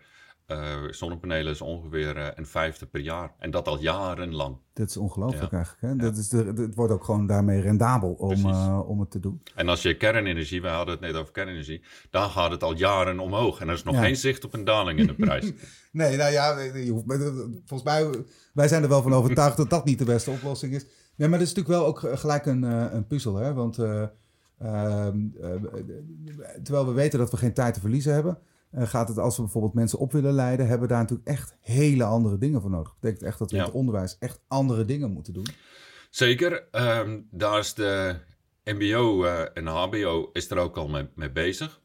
[0.52, 3.34] uh, zonnepanelen is ongeveer uh, een vijfde per jaar.
[3.40, 4.58] En dat al jarenlang.
[4.74, 5.82] Dat is ongelooflijk eigenlijk.
[5.82, 5.96] Hè?
[5.96, 9.42] Dat is de, het wordt ook gewoon daarmee rendabel om, uh, om het te doen.
[9.56, 13.20] En als je kernenergie, we hadden het net over kernenergie, dan gaat het al jaren
[13.20, 13.60] omhoog.
[13.60, 15.52] En er is nog geen zicht op een daling in de prijs.
[15.92, 16.58] nee, nou ja,
[17.66, 20.86] volgens mij, wij zijn er wel van overtuigd dat dat niet de beste oplossing is.
[21.16, 22.64] Ja, maar dat is natuurlijk wel ook gelijk een,
[22.96, 23.36] een puzzel.
[23.36, 23.54] Hè?
[23.54, 25.18] Want ehm,
[26.64, 28.40] terwijl we weten dat we geen tijd te verliezen hebben
[28.72, 31.56] uh, gaat het, als we bijvoorbeeld mensen op willen leiden, hebben we daar natuurlijk echt
[31.60, 32.88] hele andere dingen voor nodig.
[32.88, 35.48] Dat betekent echt dat we in het onderwijs echt andere dingen moeten doen.
[36.10, 36.68] Zeker.
[36.72, 38.20] Um, daar is de
[38.64, 41.82] MBO uh, eh, en HBO is er ook al mee, mee bezig.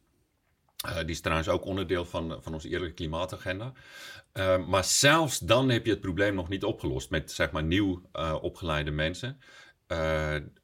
[0.87, 3.73] Uh, die is trouwens ook onderdeel van, van onze eerlijke klimaatagenda.
[4.33, 8.03] Uh, maar zelfs dan heb je het probleem nog niet opgelost met zeg maar nieuw
[8.40, 9.38] opgeleide mensen.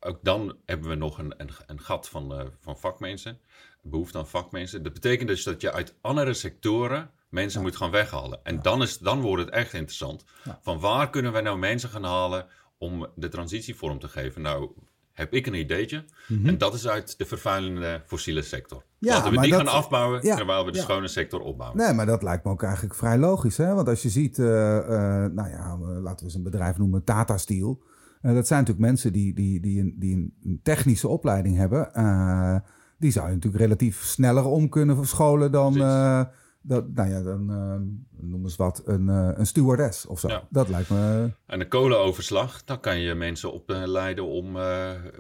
[0.01, 3.41] ook dan hebben we nog een, een, een gat van, van vakmensen
[3.83, 4.83] behoefte aan vakmensen.
[4.83, 8.41] Dat betekent dus dat je uit andere sectoren mensen moet gaan weghalen.
[8.43, 10.25] En dan, is, dan wordt het echt interessant.
[10.61, 12.47] Van waar kunnen we nou mensen gaan halen
[12.79, 14.43] om de transitie vorm te geven?
[14.43, 14.71] Nou,
[15.13, 16.05] heb ik een ideetje.
[16.29, 16.49] Mhm.
[16.49, 18.85] En dat is uit de vervuilende fossiele sector.
[18.99, 21.79] Ja, Laten we die gaan afbouwen, terwijl we de schone sector opbouwen.
[21.79, 23.57] Nee, maar dat lijkt me ook eigenlijk vrij logisch.
[23.57, 23.75] Hè?
[23.75, 24.85] Want als je ziet, uh, uh,
[25.25, 27.83] nou ja, laten we eens een bedrijf noemen, Tata Steel.
[28.23, 31.93] Uh, dat zijn natuurlijk mensen die, die, die, een, die een technische opleiding hebben
[33.01, 36.23] die zou je natuurlijk relatief sneller om kunnen verscholen dan, uh,
[36.63, 37.75] dat, nou ja, dan uh,
[38.31, 40.29] noem eens wat, een, uh, een stewardess of zo.
[40.29, 40.43] Ja.
[40.51, 41.31] Dat lijkt me...
[41.47, 44.57] En de kolenoverslag, dan kan je mensen opleiden om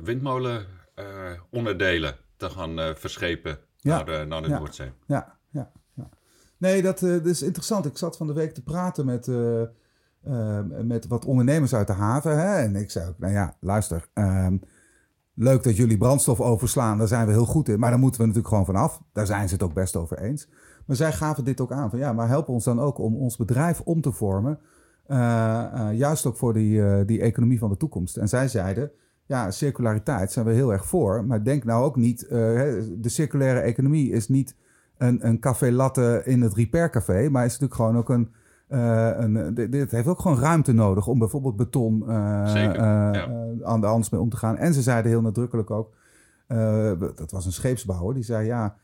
[0.02, 4.02] windmolenonderdelen te gaan verschepen ja.
[4.02, 4.58] naar, naar de ja.
[4.58, 4.92] Noordzee.
[5.06, 6.08] Ja, ja, ja.
[6.56, 7.86] Nee, dat, dat, is interessant.
[7.86, 9.26] Ik zat van de week te praten met,
[10.86, 12.38] met wat ondernemers uit de haven.
[12.38, 12.56] Hè?
[12.56, 14.08] En ik zei ook, nou ja, luister...
[14.12, 14.56] Ehm,
[15.40, 17.79] leuk dat jullie brandstof overslaan, daar zijn we heel goed in.
[17.79, 19.03] Maar daar moeten we natuurlijk gewoon vanaf.
[19.12, 20.48] Daar zijn ze het ook best over eens.
[20.87, 23.37] Maar zij gaven dit ook aan van ja, maar help ons dan ook om ons
[23.37, 24.59] bedrijf om te vormen.
[25.09, 25.16] Uh,
[25.74, 28.16] uh, juist ook voor die, uh, die economie van de toekomst.
[28.16, 28.90] En zij zeiden,
[29.26, 31.24] ja, circulariteit zijn we heel erg voor.
[31.24, 34.55] Maar denk nou ook niet, de circulaire economie is niet
[34.98, 37.29] een, een café latte in het Repair Café.
[37.29, 38.33] Maar is natuurlijk gewoon ook een...
[38.70, 42.11] Uh, een dit, heeft ook gewoon ruimte nodig om bijvoorbeeld beton
[43.64, 44.56] aan de hand mee om te gaan.
[44.56, 45.94] En ze zeiden heel nadrukkelijk ook,
[47.14, 48.76] dat was een scheepsbouwer, die zei ja,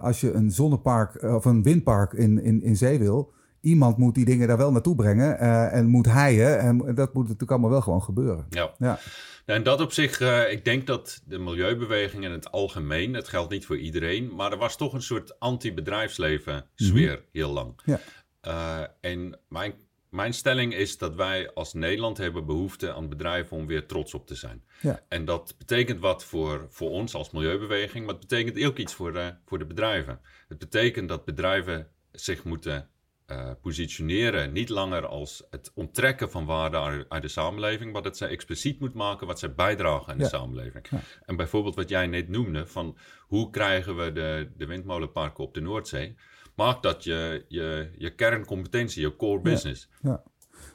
[0.00, 4.24] als je een zonnepark of een windpark in, in, in zee wil, iemand moet die
[4.24, 6.58] dingen daar wel naartoe brengen uh, en moet heien.
[6.58, 8.46] En dat moet natuurlijk allemaal wel gewoon gebeuren.
[8.50, 8.74] Ja.
[8.78, 8.98] ja.
[9.46, 13.50] En dat op zich, uh, ik denk dat de milieubeweging in het algemeen, het geldt
[13.52, 17.20] niet voor iedereen, maar er was toch een soort anti-bedrijfsleven sfeer mhm.
[17.32, 17.72] heel lang.
[17.84, 18.00] Ja.
[18.46, 19.74] Uh, en mijn,
[20.10, 24.26] mijn stelling is dat wij als Nederland hebben behoefte aan bedrijven om weer trots op
[24.26, 24.64] te zijn.
[24.80, 25.04] Ja.
[25.08, 29.12] En dat betekent wat voor, voor ons als milieubeweging, maar het betekent ook iets voor
[29.12, 30.20] de, voor de bedrijven.
[30.48, 32.88] Het betekent dat bedrijven zich moeten
[33.30, 38.28] uh, positioneren niet langer als het onttrekken van waarde uit de samenleving, maar dat zij
[38.28, 40.86] expliciet moet maken wat zij bijdragen aan de samenleving.
[41.24, 45.60] En bijvoorbeeld wat jij net noemde, van hoe krijgen we de, de windmolenparken op de
[45.60, 46.16] Noordzee,
[46.60, 49.88] maakt dat je, je, je kerncompetentie, je core business.
[50.02, 50.22] Ja.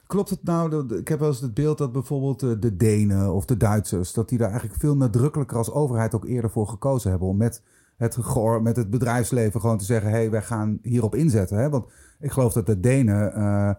[0.08, 3.34] Klopt het nou, dat, ik heb wel eens het beeld dat bijvoorbeeld de, de Denen
[3.34, 7.10] of de Duitsers, dat die daar eigenlijk veel nadrukkelijker als overheid ook eerder voor gekozen
[7.10, 7.62] hebben om met
[7.98, 8.17] het,
[8.62, 11.58] met het bedrijfsleven gewoon te zeggen: hé, hey, wij gaan hierop inzetten.
[11.58, 11.69] Hè?
[11.69, 13.74] Want ik geloof dat de Denen, uh,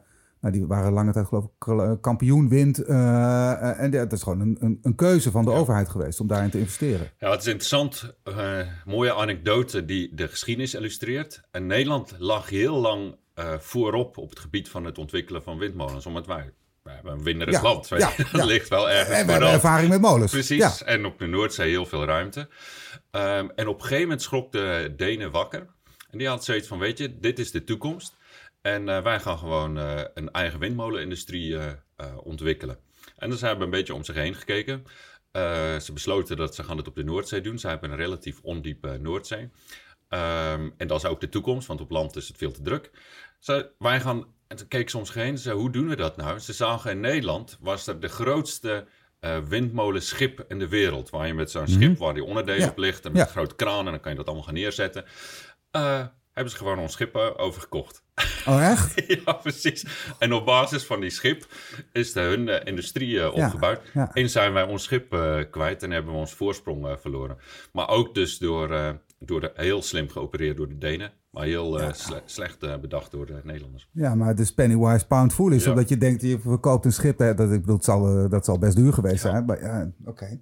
[0.46, 2.88] nou, die waren lange tijd geloof ik eh, kampioen wind.
[2.88, 6.50] Uh, en dat is gewoon een, een, een keuze van de overheid geweest om daarin
[6.50, 7.10] te investeren.
[7.18, 8.14] Ja, het is interessant.
[8.84, 11.42] mooie anekdote die de geschiedenis illustreert.
[11.50, 13.16] En Nederland lag heel lang
[13.58, 16.06] voorop op het gebied van het ontwikkelen van windmolens.
[16.06, 16.52] Omdat wij
[16.86, 17.88] we hebben een winderig land.
[17.88, 19.18] Ja, dat ligt wel ergens.
[19.18, 20.32] En we hebben ervaring met molens.
[20.32, 20.82] Precies.
[20.82, 22.40] En op de Noordzee heel veel ruimte.
[23.10, 25.66] Um, en op een gegeven moment schrok de Denen wakker.
[26.10, 28.16] En die had zoiets van: Weet je, dit is de toekomst.
[28.66, 31.72] En uh, wij gaan gewoon uh, een eigen windmolenindustrie uh,
[32.22, 32.78] ontwikkelen.
[33.16, 34.84] En dus hebben een beetje om zich heen gekeken.
[35.80, 37.58] ze besloten dat ze gaan het op de Noordzee doen.
[37.58, 39.40] Ze hebben een relatief ondiepe Noordzee.
[39.40, 42.90] Um, en dat is ook de toekomst, want op land is het veel te druk.
[43.38, 45.38] Ze, wij gaan, en ze om zich heen.
[45.38, 46.38] Ze hoe doen we dat nou?
[46.38, 48.86] Ze zagen in Nederland was er de grootste
[49.48, 51.10] windmolenschip in de wereld.
[51.10, 52.00] Waar je met zo'n schip, mhm.
[52.02, 54.26] waar die onderdelen op ligt, en met een grote kraan, en dan kan je dat
[54.26, 55.04] allemaal gaan neerzetten.
[56.36, 58.02] Hebben ze gewoon ons schip overgekocht.
[58.46, 59.06] Oh, echt?
[59.24, 59.86] ja, precies.
[60.18, 61.46] En op basis van die schip
[61.92, 63.80] is de, hun industrie opgebouwd.
[64.12, 65.08] En zijn wij ons schip
[65.50, 67.36] kwijt en hebben we ons voorsprong verloren.
[67.72, 71.12] Maar ook dus door, door de, heel slim geopereerd door de Denen.
[71.30, 71.80] Maar heel
[72.24, 73.88] slecht bedacht door de Nederlanders.
[73.92, 75.64] Ja, maar het is pennywise pound foolish.
[75.64, 75.70] Ja.
[75.70, 77.18] Omdat je denkt, je verkoopt een schip.
[77.18, 79.44] Hè, dat, ik bedoel, het zal, dat zal best duur geweest zijn.
[79.44, 80.40] Maar ja, oké.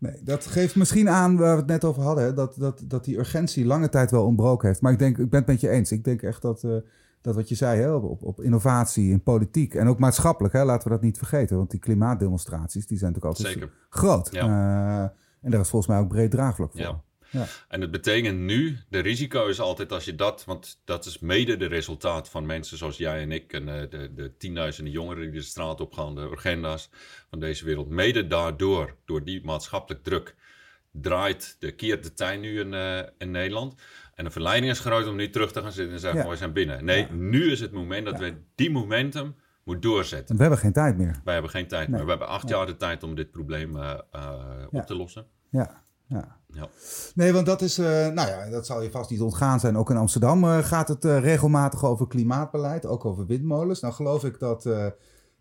[0.00, 2.24] Nee, dat geeft misschien aan waar we het net over hadden.
[2.24, 4.80] Hè, dat, dat, dat die urgentie lange tijd wel ontbroken heeft.
[4.80, 5.92] Maar ik denk, ik ben het met je eens.
[5.92, 6.66] Ik denk echt dat,
[7.20, 9.74] dat wat je zei hè, op, op innovatie in politiek.
[9.74, 11.56] En ook maatschappelijk, hè, laten we dat niet vergeten.
[11.56, 13.74] Want die klimaatdemonstraties, die zijn natuurlijk altijd Zeker.
[13.88, 14.28] groot.
[14.32, 15.14] Ja.
[15.40, 16.80] en daar is volgens mij ook breed draagvlak voor.
[16.80, 17.02] Ja.
[17.30, 17.46] Ja.
[17.68, 21.56] En het betekent nu, de risico is altijd als je dat, want dat is mede
[21.56, 25.30] de resultaat van mensen zoals jij en ik en uh, de, de tienduizenden jongeren die
[25.30, 26.90] de straat op gaan, de agenda's
[27.28, 27.88] van deze wereld.
[27.88, 30.34] Mede daardoor, door die maatschappelijk druk,
[30.92, 33.74] draait de keert de tuin nu in, uh, in Nederland.
[34.14, 36.28] En de verleiding is groot om nu terug te gaan zitten en zeggen: ja.
[36.28, 36.84] we zijn binnen.
[36.84, 40.36] Nee, nu is het moment dat we die momentum moeten doorzetten.
[40.36, 41.20] We hebben geen tijd meer.
[41.24, 42.04] Wij hebben geen tijd meer.
[42.04, 43.98] We hebben acht jaar de tijd om dit probleem uh,
[44.70, 45.26] op te lossen.
[45.50, 45.82] Ja.
[46.10, 46.36] Ja.
[46.52, 46.68] ja.
[47.14, 49.76] Nee, want dat is, uh, nou ja, dat zal je vast niet ontgaan zijn.
[49.76, 53.80] Ook in Amsterdam uh, gaat het uh, regelmatig over klimaatbeleid, ook over windmolens.
[53.80, 54.64] Nou geloof ik dat,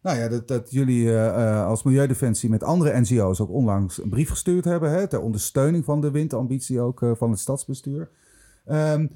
[0.01, 4.65] nou ja, dat, dat jullie als Milieudefensie met andere NGO's ook onlangs een brief gestuurd
[4.65, 8.09] hebben, hè, ter ondersteuning van de windambitie ook van het stadsbestuur.
[8.71, 9.11] Um,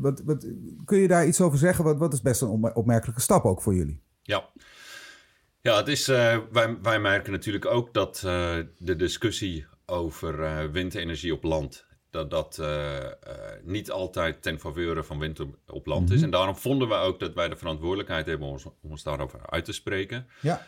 [0.00, 0.46] wat, wat,
[0.84, 1.84] kun je daar iets over zeggen?
[1.84, 4.00] Wat, wat is best een opmerkelijke stap ook voor jullie?
[4.22, 4.48] Ja.
[5.60, 8.18] Ja, het is, wij, wij merken natuurlijk ook dat
[8.78, 11.86] de discussie over uh, windenergie op land.
[12.10, 13.08] Dat dat uh, uh,
[13.62, 16.16] niet altijd ten faveur van wind op, land is.
[16.16, 16.24] Mhm.
[16.24, 19.40] En daarom vonden we ook dat wij de verantwoordelijkheid hebben om ons, om ons daarover
[19.50, 20.26] uit te spreken.
[20.40, 20.66] Ja.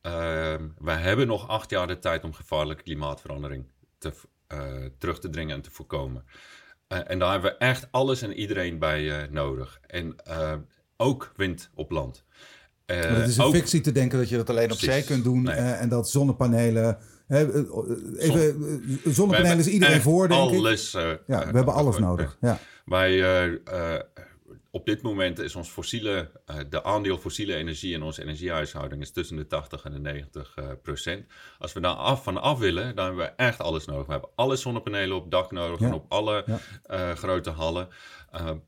[0.00, 3.64] Ehm, wij hebben nog acht jaar de tijd om gevaarlijke klimaatverandering
[3.98, 4.12] te,
[4.98, 6.24] terug te dringen en te voorkomen.
[6.86, 9.80] en daar hebben we echt alles en iedereen bij nodig.
[9.86, 10.16] En
[10.96, 12.24] ook wind op land.
[12.86, 15.48] het is een ook, fictie te denken dat je dat alleen op zee kunt doen
[15.48, 16.96] en dat zonnepanelen eh, eh,
[17.28, 17.68] even,
[19.04, 21.20] eh, zonnepanelen is iedereen voor, denk alles, ik.
[21.26, 22.36] ja, we hebben alles nodig.
[22.40, 22.58] Ja.
[22.84, 23.22] Wij,
[24.70, 26.30] op dit moment is ons fossiele,
[26.68, 31.26] de aandeel fossiele energie in onze energiehuishouding is tussen de 80 en de 90 procent.
[31.58, 34.06] Als we daar af, van af willen, dan hebben we echt alles nodig.
[34.06, 36.44] We hebben alle zonnepanelen op dak nodig en op alle
[37.14, 37.88] grote hallen.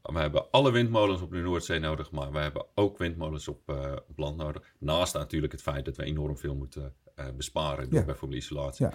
[0.03, 3.69] we hebben alle windmolens op de Noordzee nodig, maar we hebben ook windmolens op,
[4.09, 4.63] op land nodig.
[4.79, 8.87] Naast natuurlijk het feit dat we enorm veel moeten uh, besparen door bijvoorbeeld isolatie.
[8.87, 8.93] Ja.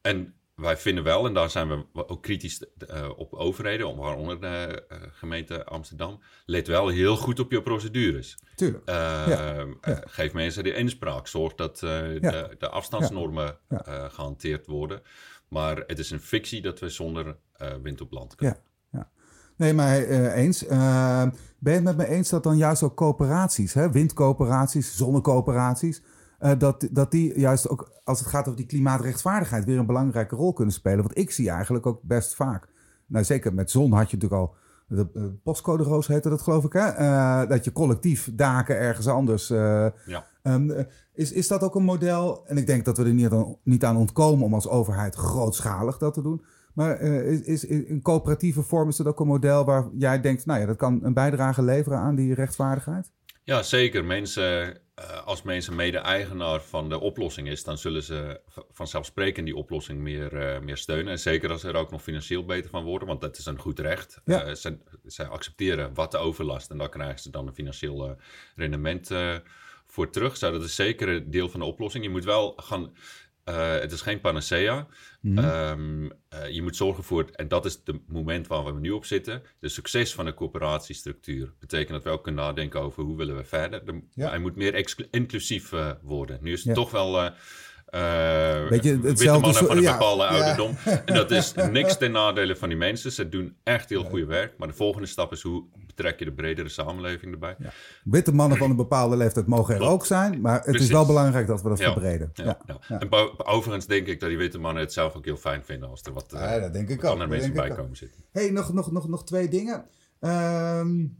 [0.00, 4.86] En wij vinden wel, en daar zijn we ook kritisch uh, op overheden, waaronder de
[4.92, 8.38] uh, gemeente Amsterdam, let wel heel goed op je procedures.
[8.54, 8.90] Tuurlijk.
[8.90, 9.66] Ja.
[10.04, 11.26] Geef mensen de inspraak.
[11.26, 13.58] Zorg dat de, de, afstandsnormen
[14.08, 15.02] gehanteerd worden.
[15.48, 17.36] Maar het is een fictie dat we zonder
[17.82, 18.58] wind op land kunnen.
[18.90, 19.10] Ja.
[19.56, 19.96] Nee, maar
[20.32, 20.66] eens.
[20.66, 23.90] ben je het met me eens dat dan juist ook coöperaties, hè?
[23.90, 26.02] windcoöperaties, zonnecoöperaties
[26.44, 30.36] uh, dat, dat die juist ook als het gaat over die klimaatrechtvaardigheid weer een belangrijke
[30.36, 31.02] rol kunnen spelen.
[31.02, 32.68] Want ik zie eigenlijk ook best vaak,
[33.06, 34.54] nou zeker met zon had je natuurlijk al,
[34.88, 39.06] de, uh, postcode roos heette dat geloof ik hè, uh, dat je collectief daken ergens
[39.06, 39.48] anders.
[39.48, 40.26] ja.
[40.42, 43.56] Um, is, is dat ook een model, en ik denk dat we er niet aan,
[43.62, 46.44] niet aan ontkomen om als overheid grootschalig dat te doen.
[46.74, 50.60] Maar is, is in coöperatieve vorm is dat ook een model waar jij denkt, nou
[50.60, 53.10] ja, dat kan een bijdrage leveren aan die rechtvaardigheid?
[53.42, 54.04] Ja, zeker.
[54.04, 60.00] Mensen uh, als mensen mede-eigenaar van de oplossing is, dan zullen ze vanzelfsprekend die oplossing
[60.00, 61.12] meer, uh, meer steunen.
[61.12, 63.58] En zeker als ze er ook nog financieel beter van worden, want dat is een
[63.58, 64.20] goed recht.
[64.24, 64.46] Ja.
[64.46, 68.16] Uh, ze, zij accepteren wat de overlast en daar krijgen ze dan een financieel
[68.56, 69.10] rendement
[69.86, 70.36] voor terug.
[70.36, 72.04] Zo, dat is zeker een deel van de oplossing.
[72.04, 72.92] Je moet wel gaan
[73.48, 74.86] uh, het is geen panacea.
[75.20, 78.90] Mm um, uh, je moet zorgen voor, en dat is het moment waar we nu
[78.90, 81.52] op zitten, de succes van de coöperatiestructuur.
[81.60, 83.84] Betekent dat we ook kunnen nadenken over hoe willen we verder.
[83.84, 84.28] De, ja.
[84.28, 86.38] Hij moet meer inclusief uh, worden.
[86.40, 86.74] Nu is het ja.
[86.74, 87.32] toch wel
[87.94, 90.76] uh, Weet je, hetzelfde mannen van een bepaalde ja, ouderdom.
[91.06, 93.12] En dat is niks ten nadele van die mensen.
[93.12, 94.58] Ze doen echt heel goed werk.
[94.58, 97.56] Maar de volgende stap is hoe betrek je de bredere samenleving erbij.
[98.04, 100.40] Witte mannen van een bepaalde leeftijd mogen er ook zijn.
[100.40, 102.30] Maar het is wel belangrijk dat we dat verbreden.
[102.34, 105.88] Ja, En overigens denk ik dat die witte mannen het zelf ook heel fijn vinden
[105.88, 108.20] als er wat uh, dat denk ik andere mensen bij komen zitten.
[108.32, 109.84] hey, nog, nog, nog, nog twee dingen.
[110.20, 111.16] Um,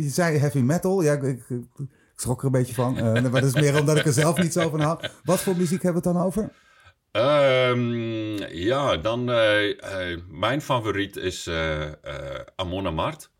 [0.00, 1.02] je zei heavy metal.
[1.02, 1.60] Ja, ik, ik
[2.16, 2.96] schrok er een beetje van.
[2.96, 5.08] Uh, maar dat is meer omdat ik er zelf niet zo van hou.
[5.24, 6.50] Wat voor muziek hebben we het dan over?
[7.12, 9.76] Um, ja, dan uh, uh,
[10.28, 11.50] mijn favoriet is
[12.56, 13.30] Amon Mart.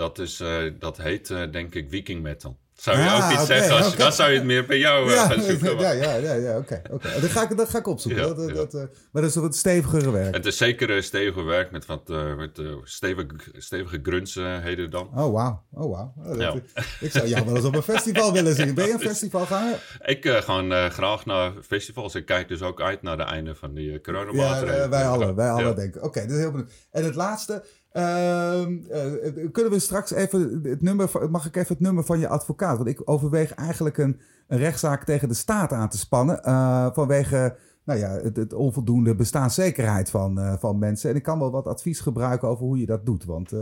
[0.00, 0.42] Dat, is,
[0.78, 2.58] dat heet denk ik Viking Metal.
[2.80, 3.76] Zou je ook iets zeggen?
[3.76, 5.78] Als, Dan zou je het meer bij jou ja, gaan zoeken.
[5.78, 6.82] Ja, ja, ja, ja oké.
[6.90, 8.26] Okay, Dat, ga ik, dat ga ik opzoeken.
[8.26, 8.82] Ja, dat, dat, uh,
[9.12, 10.34] maar dat is wat stevigere werk.
[10.34, 15.10] Het is zeker steviger werk met wat uh, met, uh, stevige, stevige grunts heden dan.
[15.14, 15.62] Oh, wauw.
[15.72, 16.40] Oh, wow.
[16.40, 16.56] Oh,
[17.00, 18.74] ik zou jou wel eens op een festival willen zien.
[18.74, 19.98] Ben je een festivalganger?
[20.04, 22.14] Ik ga graag naar festivals.
[22.14, 24.74] Ik kijk dus ook uit naar de einde van die coronamaatregelen.
[24.74, 26.02] Ja, wij alle, wij alle denken.
[26.02, 26.72] Oké, dat is heel benieuwd.
[26.90, 27.64] En het laatste...
[27.92, 32.28] Uh, uh, kunnen we straks even het nummer, mag ik even het nummer van je
[32.28, 32.76] advocaat?
[32.76, 36.40] Want ik overweeg eigenlijk een, een rechtszaak tegen de staat aan te spannen.
[36.44, 41.10] Uh, vanwege nou ja, het, het, onvoldoende bestaanszekerheid van, van mensen.
[41.10, 43.24] En ik kan wel wat advies gebruiken over hoe je dat doet.
[43.24, 43.52] Want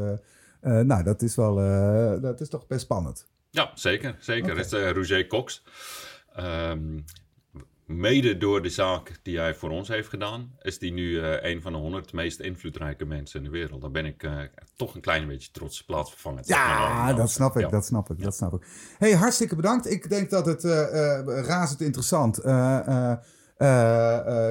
[0.61, 1.55] nou, dat is wel
[2.21, 3.27] dat is toch best spannend.
[3.51, 4.17] Ja, zeker.
[4.19, 4.51] zeker.
[4.51, 4.63] Okay.
[4.63, 5.65] Het is Roger Cox.
[6.39, 7.05] Um,
[7.89, 11.63] mede door de zaak die hij voor ons heeft gedaan, is hij nu uh, een
[11.63, 13.81] van de honderd meest invloedrijke mensen in de wereld.
[13.81, 14.41] Daar ben ik uh,
[14.77, 16.43] toch een klein beetje trots plaatsvervangen.
[16.47, 17.69] Ja, dat snap ik, ja.
[17.69, 18.25] dat snap ik, ja.
[18.25, 18.67] dat snap ik.
[18.99, 19.91] hey, hartstikke bedankt.
[19.91, 20.73] Ik denk dat het uh,
[21.25, 22.39] razend interessant.
[22.39, 22.45] ik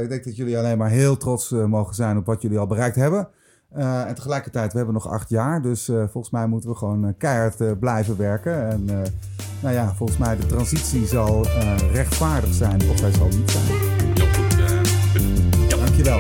[0.09, 3.29] denk dat jullie alleen maar heel trots mogen zijn op wat jullie al bereikt hebben.
[3.75, 5.61] Uh, en tegelijkertijd, we hebben nog acht jaar.
[5.61, 8.69] Dus uh, volgens mij moeten we gewoon uh, keihard blijven werken.
[8.69, 8.85] En
[9.61, 11.45] nou ja, volgens mij de transitie zal
[11.91, 13.65] rechtvaardig zijn of hij zal niet zijn.
[14.13, 15.69] Heel goed.
[15.69, 16.19] Dankjewel.